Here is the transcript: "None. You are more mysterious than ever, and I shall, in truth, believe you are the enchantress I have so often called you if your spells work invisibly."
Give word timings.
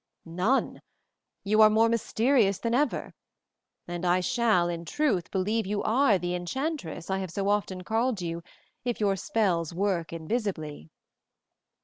"None. 0.25 0.81
You 1.43 1.61
are 1.61 1.69
more 1.69 1.87
mysterious 1.87 2.57
than 2.57 2.73
ever, 2.73 3.13
and 3.87 4.03
I 4.03 4.19
shall, 4.19 4.67
in 4.67 4.83
truth, 4.83 5.29
believe 5.29 5.67
you 5.67 5.83
are 5.83 6.17
the 6.17 6.33
enchantress 6.33 7.11
I 7.11 7.19
have 7.19 7.29
so 7.29 7.49
often 7.49 7.83
called 7.83 8.19
you 8.19 8.41
if 8.83 8.99
your 8.99 9.15
spells 9.15 9.75
work 9.75 10.11
invisibly." 10.11 10.89